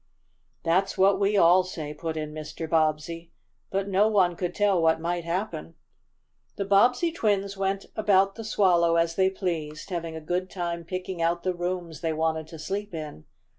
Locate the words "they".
9.13-9.29, 12.01-12.13